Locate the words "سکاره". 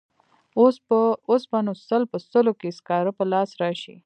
2.77-3.11